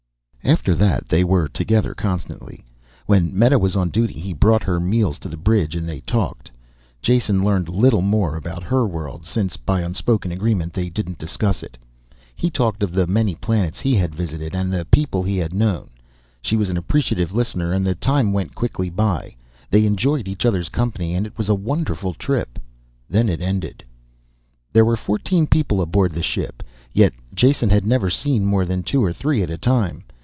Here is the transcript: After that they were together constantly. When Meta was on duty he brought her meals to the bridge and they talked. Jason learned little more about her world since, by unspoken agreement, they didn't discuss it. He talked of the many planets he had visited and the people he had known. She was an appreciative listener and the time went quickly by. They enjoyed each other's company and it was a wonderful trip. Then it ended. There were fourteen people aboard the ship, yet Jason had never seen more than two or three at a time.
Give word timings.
After 0.43 0.73
that 0.75 1.07
they 1.07 1.23
were 1.23 1.47
together 1.47 1.93
constantly. 1.93 2.65
When 3.05 3.37
Meta 3.37 3.57
was 3.59 3.75
on 3.75 3.89
duty 3.89 4.15
he 4.15 4.33
brought 4.33 4.63
her 4.63 4.79
meals 4.79 5.17
to 5.19 5.29
the 5.29 5.37
bridge 5.37 5.75
and 5.75 5.87
they 5.87 6.01
talked. 6.01 6.51
Jason 6.99 7.45
learned 7.45 7.69
little 7.69 8.01
more 8.01 8.35
about 8.35 8.63
her 8.63 8.85
world 8.85 9.23
since, 9.23 9.55
by 9.55 9.81
unspoken 9.81 10.31
agreement, 10.31 10.73
they 10.73 10.89
didn't 10.89 11.19
discuss 11.19 11.61
it. 11.63 11.77
He 12.35 12.49
talked 12.49 12.83
of 12.83 12.91
the 12.91 13.05
many 13.07 13.35
planets 13.35 13.79
he 13.79 13.95
had 13.95 14.15
visited 14.15 14.53
and 14.55 14.71
the 14.73 14.83
people 14.83 15.21
he 15.23 15.37
had 15.37 15.53
known. 15.53 15.89
She 16.41 16.57
was 16.57 16.69
an 16.69 16.75
appreciative 16.77 17.31
listener 17.33 17.71
and 17.71 17.85
the 17.85 17.95
time 17.95 18.33
went 18.33 18.55
quickly 18.55 18.89
by. 18.89 19.35
They 19.69 19.85
enjoyed 19.85 20.27
each 20.27 20.45
other's 20.45 20.69
company 20.69 21.13
and 21.13 21.25
it 21.27 21.37
was 21.37 21.49
a 21.49 21.55
wonderful 21.55 22.13
trip. 22.15 22.59
Then 23.07 23.29
it 23.29 23.41
ended. 23.41 23.85
There 24.73 24.85
were 24.85 24.97
fourteen 24.97 25.45
people 25.47 25.81
aboard 25.81 26.11
the 26.11 26.23
ship, 26.23 26.61
yet 26.91 27.13
Jason 27.33 27.69
had 27.69 27.85
never 27.85 28.09
seen 28.09 28.43
more 28.43 28.65
than 28.65 28.81
two 28.81 29.03
or 29.05 29.13
three 29.13 29.43
at 29.43 29.51
a 29.51 29.57
time. 29.57 30.03